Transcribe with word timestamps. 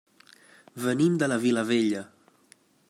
Venim 0.85 1.19
de 1.23 1.29
la 1.31 1.39
Vilavella. 1.47 2.05